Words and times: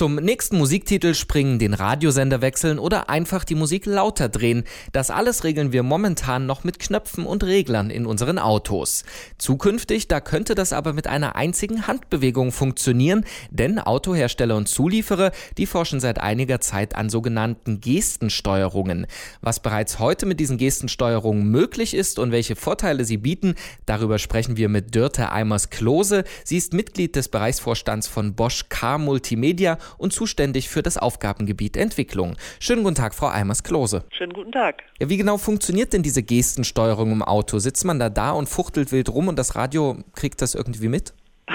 Zum 0.00 0.14
nächsten 0.14 0.56
Musiktitel 0.56 1.12
springen, 1.12 1.58
den 1.58 1.74
Radiosender 1.74 2.40
wechseln 2.40 2.78
oder 2.78 3.10
einfach 3.10 3.44
die 3.44 3.54
Musik 3.54 3.84
lauter 3.84 4.30
drehen. 4.30 4.64
Das 4.92 5.10
alles 5.10 5.44
regeln 5.44 5.72
wir 5.72 5.82
momentan 5.82 6.46
noch 6.46 6.64
mit 6.64 6.78
Knöpfen 6.78 7.26
und 7.26 7.44
Reglern 7.44 7.90
in 7.90 8.06
unseren 8.06 8.38
Autos. 8.38 9.04
Zukünftig, 9.36 10.08
da 10.08 10.20
könnte 10.20 10.54
das 10.54 10.72
aber 10.72 10.94
mit 10.94 11.06
einer 11.06 11.36
einzigen 11.36 11.86
Handbewegung 11.86 12.50
funktionieren, 12.50 13.26
denn 13.50 13.78
Autohersteller 13.78 14.56
und 14.56 14.70
Zulieferer, 14.70 15.32
die 15.58 15.66
forschen 15.66 16.00
seit 16.00 16.18
einiger 16.18 16.62
Zeit 16.62 16.94
an 16.94 17.10
sogenannten 17.10 17.82
Gestensteuerungen. 17.82 19.06
Was 19.42 19.60
bereits 19.60 19.98
heute 19.98 20.24
mit 20.24 20.40
diesen 20.40 20.56
Gestensteuerungen 20.56 21.50
möglich 21.50 21.92
ist 21.92 22.18
und 22.18 22.32
welche 22.32 22.56
Vorteile 22.56 23.04
sie 23.04 23.18
bieten, 23.18 23.54
darüber 23.84 24.18
sprechen 24.18 24.56
wir 24.56 24.70
mit 24.70 24.94
Dörte 24.94 25.30
Eimers-Klose. 25.30 26.24
Sie 26.42 26.56
ist 26.56 26.72
Mitglied 26.72 27.16
des 27.16 27.28
Bereichsvorstands 27.28 28.08
von 28.08 28.34
Bosch 28.34 28.70
Car 28.70 28.96
Multimedia 28.96 29.76
und 29.98 30.12
zuständig 30.12 30.68
für 30.68 30.82
das 30.82 30.96
Aufgabengebiet 30.96 31.76
Entwicklung. 31.76 32.36
Schönen 32.60 32.82
guten 32.82 32.96
Tag, 32.96 33.14
Frau 33.14 33.28
Eimers-Klose. 33.28 34.04
Schönen 34.10 34.32
guten 34.32 34.52
Tag. 34.52 34.82
Ja, 35.00 35.08
wie 35.08 35.16
genau 35.16 35.38
funktioniert 35.38 35.92
denn 35.92 36.02
diese 36.02 36.22
Gestensteuerung 36.22 37.12
im 37.12 37.22
Auto? 37.22 37.58
Sitzt 37.58 37.84
man 37.84 37.98
da 37.98 38.10
da 38.10 38.32
und 38.32 38.48
fuchtelt 38.48 38.92
wild 38.92 39.08
rum 39.08 39.28
und 39.28 39.38
das 39.38 39.56
Radio 39.56 39.98
kriegt 40.14 40.42
das 40.42 40.54
irgendwie 40.54 40.88
mit? 40.88 41.14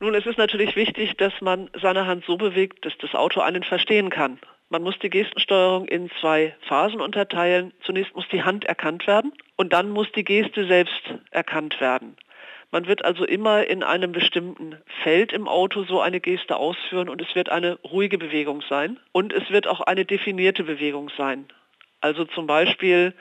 Nun, 0.00 0.14
es 0.14 0.26
ist 0.26 0.38
natürlich 0.38 0.76
wichtig, 0.76 1.16
dass 1.16 1.32
man 1.40 1.70
seine 1.80 2.06
Hand 2.06 2.24
so 2.24 2.36
bewegt, 2.36 2.84
dass 2.84 2.92
das 2.98 3.14
Auto 3.14 3.40
einen 3.40 3.64
verstehen 3.64 4.10
kann. 4.10 4.38
Man 4.70 4.82
muss 4.82 4.98
die 4.98 5.10
Gestensteuerung 5.10 5.86
in 5.86 6.10
zwei 6.20 6.54
Phasen 6.68 7.00
unterteilen. 7.00 7.72
Zunächst 7.84 8.14
muss 8.14 8.28
die 8.30 8.42
Hand 8.42 8.64
erkannt 8.64 9.06
werden 9.06 9.32
und 9.56 9.72
dann 9.72 9.90
muss 9.90 10.12
die 10.12 10.24
Geste 10.24 10.66
selbst 10.66 11.02
erkannt 11.30 11.80
werden. 11.80 12.16
Man 12.70 12.86
wird 12.86 13.04
also 13.04 13.24
immer 13.24 13.66
in 13.66 13.82
einem 13.82 14.12
bestimmten 14.12 14.76
Feld 15.02 15.32
im 15.32 15.48
Auto 15.48 15.84
so 15.84 16.00
eine 16.00 16.20
Geste 16.20 16.56
ausführen 16.56 17.08
und 17.08 17.22
es 17.22 17.34
wird 17.34 17.48
eine 17.48 17.78
ruhige 17.82 18.18
Bewegung 18.18 18.62
sein 18.68 18.98
und 19.12 19.32
es 19.32 19.50
wird 19.50 19.66
auch 19.66 19.80
eine 19.80 20.04
definierte 20.04 20.64
Bewegung 20.64 21.10
sein. 21.16 21.46
Also 22.00 22.24
zum 22.26 22.46
Beispiel 22.46 23.14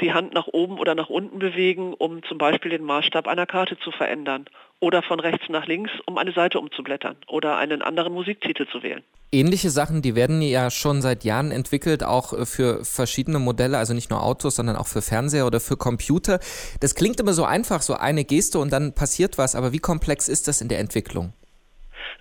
die 0.00 0.12
Hand 0.12 0.34
nach 0.34 0.46
oben 0.46 0.78
oder 0.78 0.94
nach 0.94 1.08
unten 1.08 1.38
bewegen, 1.38 1.94
um 1.94 2.22
zum 2.24 2.38
Beispiel 2.38 2.70
den 2.70 2.84
Maßstab 2.84 3.26
einer 3.26 3.46
Karte 3.46 3.78
zu 3.78 3.90
verändern 3.90 4.46
oder 4.80 5.02
von 5.02 5.20
rechts 5.20 5.48
nach 5.48 5.66
links, 5.66 5.90
um 6.06 6.18
eine 6.18 6.32
Seite 6.32 6.58
umzublättern 6.58 7.16
oder 7.26 7.56
einen 7.58 7.82
anderen 7.82 8.12
Musiktitel 8.12 8.66
zu 8.66 8.82
wählen. 8.82 9.02
Ähnliche 9.32 9.70
Sachen, 9.70 10.02
die 10.02 10.16
werden 10.16 10.42
ja 10.42 10.70
schon 10.70 11.02
seit 11.02 11.22
Jahren 11.22 11.52
entwickelt, 11.52 12.02
auch 12.02 12.32
äh, 12.32 12.46
für 12.46 12.84
verschiedene 12.84 13.38
Modelle, 13.38 13.78
also 13.78 13.94
nicht 13.94 14.10
nur 14.10 14.22
Autos, 14.24 14.56
sondern 14.56 14.74
auch 14.74 14.88
für 14.88 15.02
Fernseher 15.02 15.46
oder 15.46 15.60
für 15.60 15.76
Computer. 15.76 16.40
Das 16.80 16.96
klingt 16.96 17.20
immer 17.20 17.32
so 17.32 17.44
einfach, 17.44 17.82
so 17.82 17.94
eine 17.94 18.24
Geste 18.24 18.58
und 18.58 18.72
dann 18.72 18.92
passiert 18.94 19.38
was, 19.38 19.54
aber 19.54 19.72
wie 19.72 19.78
komplex 19.78 20.28
ist 20.28 20.48
das 20.48 20.60
in 20.60 20.68
der 20.68 20.80
Entwicklung? 20.80 21.32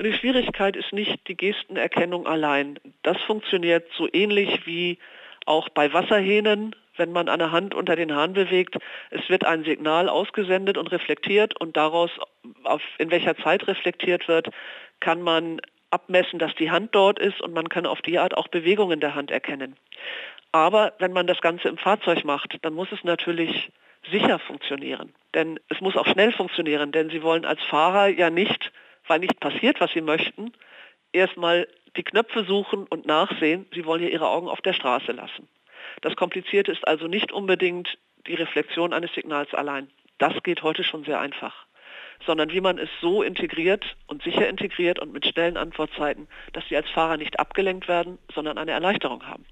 Die 0.02 0.14
Schwierigkeit 0.14 0.78
ist 0.78 0.94
nicht 0.94 1.28
die 1.28 1.36
Gestenerkennung 1.36 2.28
allein. 2.28 2.80
Das 3.04 3.18
funktioniert 3.26 3.88
so 3.98 4.08
ähnlich 4.14 4.66
wie 4.66 4.98
auch 5.46 5.68
bei 5.70 5.92
Wasserhähnen 5.92 6.76
wenn 7.00 7.12
man 7.12 7.30
eine 7.30 7.52
Hand 7.52 7.74
unter 7.74 7.96
den 7.96 8.14
Hahn 8.14 8.34
bewegt. 8.34 8.78
Es 9.10 9.28
wird 9.30 9.46
ein 9.46 9.64
Signal 9.64 10.10
ausgesendet 10.10 10.78
und 10.78 10.92
reflektiert 10.92 11.60
und 11.60 11.76
daraus, 11.78 12.12
auf, 12.64 12.82
in 13.00 13.10
welcher 13.10 13.36
Zeit 13.38 13.68
reflektiert 13.68 14.28
wird, 14.28 14.50
kann 15.00 15.22
man 15.22 15.62
abmessen, 15.90 16.38
dass 16.38 16.54
die 16.56 16.70
Hand 16.70 16.94
dort 16.94 17.18
ist 17.18 17.42
und 17.42 17.54
man 17.54 17.70
kann 17.70 17.86
auf 17.86 18.02
die 18.02 18.20
Art 18.20 18.38
auch 18.38 18.48
Bewegungen 18.48 19.00
der 19.00 19.16
Hand 19.16 19.32
erkennen. 19.32 19.76
Aber 20.52 20.94
wenn 21.00 21.14
man 21.14 21.28
das 21.28 21.42
Ganze 21.42 21.68
im 21.68 21.78
Fahrzeug 21.78 22.24
macht, 22.24 22.58
dann 22.62 22.74
muss 22.74 22.92
es 22.92 23.04
natürlich 23.04 23.72
sicher 24.12 24.40
funktionieren. 24.40 25.14
Denn 25.34 25.60
es 25.70 25.80
muss 25.82 25.96
auch 25.96 26.08
schnell 26.08 26.32
funktionieren, 26.32 26.92
denn 26.92 27.10
Sie 27.10 27.22
wollen 27.22 27.46
als 27.46 27.62
Fahrer 27.64 28.08
ja 28.08 28.30
nicht, 28.30 28.72
weil 29.08 29.20
nicht 29.20 29.40
passiert, 29.40 29.80
was 29.80 29.92
Sie 29.92 30.02
möchten, 30.02 30.54
erstmal 31.12 31.68
die 31.96 32.04
Knöpfe 32.04 32.44
suchen 32.44 32.86
und 32.88 33.06
nachsehen. 33.06 33.66
Sie 33.74 33.86
wollen 33.86 34.04
ja 34.04 34.10
Ihre 34.10 34.28
Augen 34.28 34.48
auf 34.48 34.62
der 34.62 34.74
Straße 34.74 35.12
lassen. 35.12 35.48
Das 36.02 36.16
Komplizierte 36.16 36.72
ist 36.72 36.88
also 36.88 37.08
nicht 37.08 37.32
unbedingt 37.32 37.98
die 38.28 38.36
Reflexion 38.36 38.94
eines 38.94 39.14
Signals 39.14 39.54
allein. 39.54 39.90
Das 40.18 40.34
geht 40.44 40.64
heute 40.64 40.84
schon 40.84 41.04
sehr 41.04 41.20
einfach 41.20 41.66
sondern 42.26 42.52
wie 42.52 42.62
man 42.62 42.78
es 42.78 42.90
so 43.02 43.24
integriert 43.24 43.96
und 44.08 44.24
sicher 44.24 44.48
integriert 44.48 45.00
und 45.00 45.14
mit 45.14 45.26
schnellen 45.26 45.58
Antwortzeiten, 45.58 46.28
dass 46.54 46.68
Sie 46.68 46.76
als 46.76 46.90
Fahrer 46.90 47.18
nicht 47.18 47.40
abgelenkt 47.40 47.88
werden, 47.88 48.18
sondern 48.34 48.58
eine 48.58 48.72
Erleichterung 48.72 49.26
haben. 49.26 49.46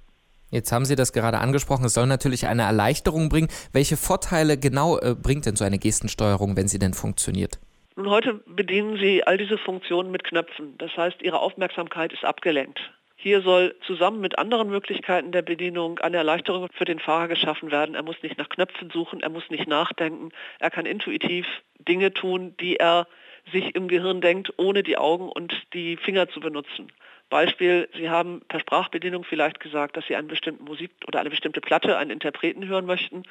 Jetzt 0.50 0.72
haben 0.72 0.86
Sie 0.86 0.96
das 0.96 1.12
gerade 1.12 1.40
angesprochen, 1.40 1.86
es 1.86 1.94
soll 1.94 2.08
natürlich 2.08 2.48
eine 2.48 2.64
Erleichterung 2.64 3.28
bringen. 3.30 3.50
Welche 3.74 3.98
Vorteile 3.98 4.58
genau 4.58 4.98
äh, 4.98 5.14
bringt 5.14 5.46
denn 5.46 5.58
so 5.58 5.66
eine 5.66 5.78
Gestensteuerung, 5.78 6.56
wenn 6.56 6.70
sie 6.70 6.80
denn 6.80 6.94
funktioniert? 6.94 7.60
Nun, 7.98 8.10
heute 8.10 8.36
bedienen 8.46 8.98
Sie 8.98 9.24
all 9.26 9.38
diese 9.38 9.58
Funktionen 9.58 10.12
mit 10.12 10.24
Knöpfen. 10.24 10.78
Das 10.78 10.96
heißt, 10.96 11.22
Ihre 11.22 11.40
Aufmerksamkeit 11.40 12.14
ist 12.14 12.24
abgelenkt. 12.24 12.80
Hier 13.20 13.42
soll 13.42 13.76
zusammen 13.82 14.22
mit 14.22 14.38
anderen 14.38 14.70
Möglichkeiten 14.70 15.32
der 15.32 15.42
Bedienung 15.42 15.98
eine 15.98 16.18
Erleichterung 16.18 16.70
für 16.72 16.86
den 16.86 17.00
Fahrer 17.00 17.28
geschaffen 17.28 17.72
werden. 17.72 17.96
Er 17.96 18.04
muss 18.04 18.22
nicht 18.22 18.38
nach 18.38 18.48
Knöpfen 18.48 18.92
suchen, 18.92 19.22
er 19.22 19.30
muss 19.30 19.50
nicht 19.50 19.68
nachdenken, 19.68 20.30
er 20.60 20.70
kann 20.70 20.86
intuitiv 20.86 21.48
Dinge 21.80 22.14
tun, 22.14 22.56
die 22.60 22.76
er 22.76 23.08
sich 23.52 23.74
im 23.74 23.88
Gehirn 23.88 24.22
denkt, 24.22 24.54
ohne 24.58 24.84
die 24.84 25.00
Augen 25.00 25.30
und 25.30 25.52
die 25.74 25.98
Finger 25.98 26.30
zu 26.30 26.40
benutzen. 26.40 26.92
Beispiel, 27.32 27.90
Sie 27.96 28.08
haben 28.08 28.42
per 28.48 28.60
Sprachbedienung 28.60 29.24
vielleicht 29.24 29.60
gesagt, 29.60 29.98
dass 29.98 30.06
Sie 30.06 30.16
eine 30.16 30.28
bestimmte 30.28 30.62
Musik 30.64 30.92
oder 31.08 31.20
eine 31.20 31.32
bestimmte 31.32 31.60
Platte, 31.60 31.98
einen 31.98 32.12
Interpreten 32.12 32.68
hören 32.68 32.86
möchten, 32.86 33.24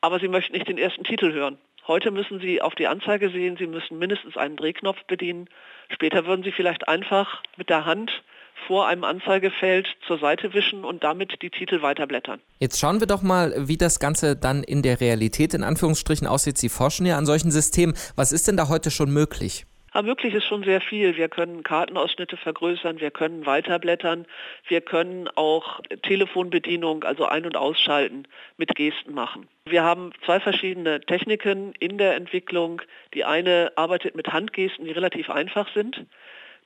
aber 0.00 0.18
Sie 0.18 0.28
möchten 0.28 0.54
nicht 0.54 0.68
den 0.68 0.78
ersten 0.78 1.04
Titel 1.04 1.30
hören. 1.34 1.58
Heute 1.86 2.10
müssen 2.10 2.40
Sie 2.40 2.62
auf 2.62 2.74
die 2.74 2.86
Anzeige 2.86 3.28
sehen, 3.28 3.58
Sie 3.58 3.66
müssen 3.66 3.98
mindestens 3.98 4.38
einen 4.38 4.56
Drehknopf 4.56 5.04
bedienen. 5.04 5.48
Später 5.90 6.24
würden 6.24 6.42
Sie 6.42 6.52
vielleicht 6.52 6.88
einfach 6.88 7.42
mit 7.56 7.68
der 7.68 7.84
Hand 7.84 8.22
vor 8.66 8.86
einem 8.86 9.04
Anzeigefeld 9.04 9.88
zur 10.06 10.18
Seite 10.18 10.54
wischen 10.54 10.84
und 10.84 11.04
damit 11.04 11.42
die 11.42 11.50
Titel 11.50 11.82
weiterblättern. 11.82 12.40
Jetzt 12.58 12.78
schauen 12.78 13.00
wir 13.00 13.06
doch 13.06 13.22
mal, 13.22 13.54
wie 13.56 13.76
das 13.76 13.98
Ganze 13.98 14.36
dann 14.36 14.62
in 14.62 14.82
der 14.82 15.00
Realität 15.00 15.54
in 15.54 15.62
Anführungsstrichen 15.62 16.26
aussieht. 16.26 16.58
Sie 16.58 16.68
forschen 16.68 17.06
ja 17.06 17.18
an 17.18 17.26
solchen 17.26 17.50
Systemen. 17.50 17.94
Was 18.16 18.32
ist 18.32 18.48
denn 18.48 18.56
da 18.56 18.68
heute 18.68 18.90
schon 18.90 19.10
möglich? 19.10 19.66
Ja, 19.92 20.02
möglich 20.02 20.34
ist 20.34 20.44
schon 20.44 20.62
sehr 20.62 20.80
viel. 20.80 21.16
Wir 21.16 21.28
können 21.28 21.64
Kartenausschnitte 21.64 22.36
vergrößern, 22.36 23.00
wir 23.00 23.10
können 23.10 23.44
weiterblättern, 23.44 24.24
wir 24.68 24.80
können 24.82 25.28
auch 25.34 25.80
Telefonbedienung, 26.04 27.02
also 27.02 27.26
Ein- 27.26 27.44
und 27.44 27.56
Ausschalten 27.56 28.28
mit 28.56 28.76
Gesten 28.76 29.14
machen. 29.14 29.48
Wir 29.64 29.82
haben 29.82 30.12
zwei 30.24 30.38
verschiedene 30.38 31.00
Techniken 31.00 31.72
in 31.80 31.98
der 31.98 32.14
Entwicklung. 32.14 32.82
Die 33.14 33.24
eine 33.24 33.72
arbeitet 33.74 34.14
mit 34.14 34.32
Handgesten, 34.32 34.84
die 34.84 34.92
relativ 34.92 35.28
einfach 35.28 35.66
sind. 35.74 36.06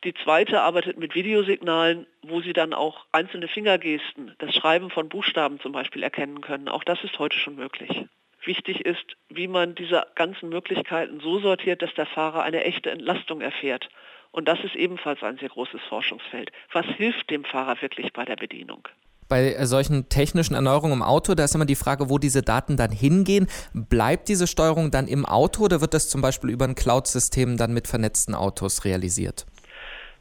Die 0.04 0.12
zweite 0.12 0.60
arbeitet 0.60 0.98
mit 0.98 1.14
Videosignalen, 1.14 2.06
wo 2.22 2.42
Sie 2.42 2.52
dann 2.52 2.74
auch 2.74 3.06
einzelne 3.10 3.48
Fingergesten, 3.48 4.34
das 4.38 4.54
Schreiben 4.54 4.90
von 4.90 5.08
Buchstaben 5.08 5.58
zum 5.60 5.72
Beispiel 5.72 6.02
erkennen 6.02 6.42
können. 6.42 6.68
Auch 6.68 6.84
das 6.84 7.02
ist 7.04 7.18
heute 7.18 7.38
schon 7.38 7.56
möglich. 7.56 8.04
Wichtig 8.44 8.84
ist, 8.84 9.16
wie 9.30 9.48
man 9.48 9.74
diese 9.74 10.06
ganzen 10.14 10.50
Möglichkeiten 10.50 11.20
so 11.20 11.40
sortiert, 11.40 11.80
dass 11.80 11.94
der 11.94 12.04
Fahrer 12.04 12.42
eine 12.42 12.64
echte 12.64 12.90
Entlastung 12.90 13.40
erfährt. 13.40 13.88
Und 14.30 14.46
das 14.46 14.58
ist 14.62 14.74
ebenfalls 14.74 15.22
ein 15.22 15.38
sehr 15.38 15.48
großes 15.48 15.80
Forschungsfeld. 15.88 16.52
Was 16.72 16.84
hilft 16.84 17.30
dem 17.30 17.44
Fahrer 17.44 17.80
wirklich 17.80 18.12
bei 18.12 18.26
der 18.26 18.36
Bedienung? 18.36 18.86
Bei 19.28 19.64
solchen 19.64 20.10
technischen 20.10 20.54
Erneuerungen 20.54 20.98
im 20.98 21.02
Auto, 21.02 21.34
da 21.34 21.44
ist 21.44 21.54
immer 21.54 21.64
die 21.64 21.76
Frage, 21.76 22.10
wo 22.10 22.18
diese 22.18 22.42
Daten 22.42 22.76
dann 22.76 22.90
hingehen. 22.90 23.46
Bleibt 23.72 24.28
diese 24.28 24.46
Steuerung 24.46 24.90
dann 24.90 25.08
im 25.08 25.24
Auto 25.24 25.64
oder 25.64 25.80
wird 25.80 25.94
das 25.94 26.10
zum 26.10 26.20
Beispiel 26.20 26.50
über 26.50 26.66
ein 26.66 26.74
Cloud-System 26.74 27.56
dann 27.56 27.72
mit 27.72 27.88
vernetzten 27.88 28.34
Autos 28.34 28.84
realisiert? 28.84 29.46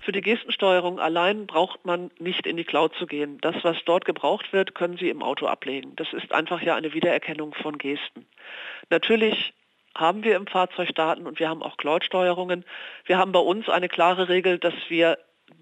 Für 0.03 0.11
die 0.11 0.21
Gestensteuerung 0.21 0.99
allein 0.99 1.47
braucht 1.47 1.85
man 1.85 2.11
nicht 2.19 2.45
in 2.45 2.57
die 2.57 2.65
Cloud 2.65 2.93
zu 2.95 3.05
gehen. 3.05 3.37
Das, 3.39 3.55
was 3.63 3.77
dort 3.85 4.03
gebraucht 4.03 4.51
wird, 4.51 4.75
können 4.75 4.97
Sie 4.97 5.09
im 5.09 5.23
Auto 5.23 5.47
ablegen. 5.47 5.95
Das 5.95 6.11
ist 6.11 6.33
einfach 6.33 6.61
ja 6.61 6.75
eine 6.75 6.93
Wiedererkennung 6.93 7.53
von 7.53 7.77
Gesten. 7.77 8.25
Natürlich 8.89 9.53
haben 9.95 10.23
wir 10.23 10.35
im 10.35 10.45
Fahrzeug 10.45 10.93
Daten 10.95 11.25
und 11.25 11.39
wir 11.39 11.47
haben 11.47 11.63
auch 11.63 11.77
Cloud-Steuerungen. 11.77 12.65
Wir 13.05 13.17
haben 13.17 13.31
bei 13.31 13.39
uns 13.39 13.69
eine 13.69 13.87
klare 13.87 14.27
Regel, 14.27 14.59
dass 14.59 14.73
wir 14.89 15.17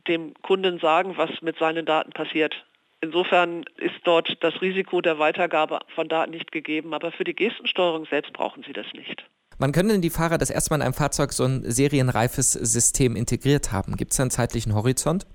dem 0.08 0.34
Kunden 0.42 0.80
sagen, 0.80 1.18
was 1.18 1.42
mit 1.44 1.60
seinen 1.60 1.86
Daten 1.86 2.12
passiert. 2.12 2.66
Insofern 3.00 3.66
ist 3.78 4.00
dort 4.06 4.44
das 4.44 4.60
Risiko 4.62 5.02
der 5.02 5.20
Weitergabe 5.20 5.80
von 5.94 6.08
Daten 6.08 6.32
nicht 6.32 6.52
gegeben, 6.52 6.96
aber 6.96 7.12
für 7.12 7.24
die 7.24 7.36
Gestensteuerung 7.36 8.06
selbst 8.06 8.34
brauchen 8.34 8.64
Sie 8.64 8.74
das 8.74 8.92
nicht. 8.94 9.24
Wann 9.62 9.74
können 9.74 9.90
denn 9.90 10.02
die 10.02 10.10
Fahrer 10.10 10.40
das 10.40 10.50
erste 10.50 10.72
Mal 10.72 10.78
in 10.78 10.82
einem 10.82 10.96
Fahrzeug 10.96 11.34
so 11.34 11.44
ein 11.44 11.62
serienreifes 11.62 12.54
System 12.54 13.16
integriert 13.16 13.72
haben? 13.72 13.96
Gibt 13.96 14.12
es 14.12 14.20
einen 14.20 14.32
zeitlichen 14.32 14.74
Horizont? 14.74 15.28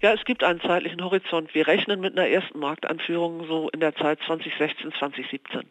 Ja, 0.00 0.12
es 0.12 0.24
gibt 0.24 0.44
einen 0.44 0.60
zeitlichen 0.60 1.02
Horizont. 1.02 1.52
Wir 1.56 1.66
rechnen 1.66 2.00
mit 2.00 2.16
einer 2.16 2.28
ersten 2.28 2.60
Marktanführung 2.60 3.48
so 3.48 3.68
in 3.70 3.80
der 3.80 3.96
Zeit 3.96 4.20
2016, 4.26 4.92
2017. 4.92 5.62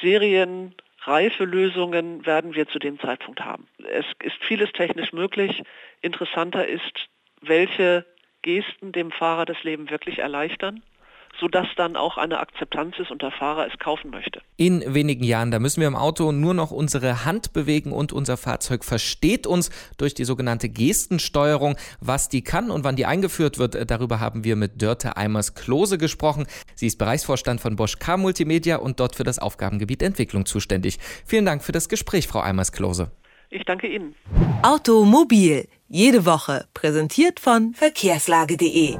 Serienreife 0.00 1.44
Lösungen 1.44 2.24
werden 2.24 2.54
wir 2.54 2.66
zu 2.66 2.78
dem 2.78 2.98
Zeitpunkt 2.98 3.44
haben. 3.44 3.68
Es 3.92 4.06
ist 4.22 4.42
vieles 4.42 4.72
technisch 4.72 5.12
möglich. 5.12 5.62
Interessanter 6.00 6.66
ist, 6.66 7.10
welche 7.42 8.06
Gesten 8.40 8.92
dem 8.92 9.10
Fahrer 9.10 9.44
das 9.44 9.62
Leben 9.64 9.90
wirklich 9.90 10.20
erleichtern 10.20 10.82
sodass 11.40 11.66
dann 11.76 11.96
auch 11.96 12.16
eine 12.16 12.38
Akzeptanz 12.38 12.98
ist 12.98 13.10
und 13.10 13.22
der 13.22 13.30
Fahrer 13.30 13.66
es 13.66 13.78
kaufen 13.78 14.10
möchte. 14.10 14.40
In 14.56 14.82
wenigen 14.94 15.24
Jahren, 15.24 15.50
da 15.50 15.58
müssen 15.58 15.80
wir 15.80 15.88
im 15.88 15.96
Auto 15.96 16.32
nur 16.32 16.54
noch 16.54 16.70
unsere 16.70 17.24
Hand 17.24 17.52
bewegen 17.52 17.92
und 17.92 18.12
unser 18.12 18.36
Fahrzeug 18.36 18.84
versteht 18.84 19.46
uns 19.46 19.70
durch 19.96 20.14
die 20.14 20.24
sogenannte 20.24 20.68
Gestensteuerung. 20.68 21.76
Was 22.00 22.28
die 22.28 22.42
kann 22.42 22.70
und 22.70 22.84
wann 22.84 22.96
die 22.96 23.06
eingeführt 23.06 23.58
wird, 23.58 23.90
darüber 23.90 24.20
haben 24.20 24.44
wir 24.44 24.56
mit 24.56 24.82
Dörte 24.82 25.16
Eimers-Klose 25.16 25.98
gesprochen. 25.98 26.46
Sie 26.74 26.86
ist 26.86 26.98
Bereichsvorstand 26.98 27.60
von 27.60 27.76
Bosch 27.76 27.98
Car 27.98 28.16
Multimedia 28.16 28.76
und 28.76 29.00
dort 29.00 29.16
für 29.16 29.24
das 29.24 29.38
Aufgabengebiet 29.38 30.02
Entwicklung 30.02 30.46
zuständig. 30.46 30.98
Vielen 31.24 31.44
Dank 31.44 31.62
für 31.62 31.72
das 31.72 31.88
Gespräch, 31.88 32.26
Frau 32.26 32.40
Eimers-Klose. 32.40 33.10
Ich 33.50 33.64
danke 33.64 33.86
Ihnen. 33.86 34.14
Automobil, 34.62 35.68
jede 35.88 36.26
Woche, 36.26 36.66
präsentiert 36.74 37.40
von 37.40 37.72
verkehrslage.de. 37.72 38.98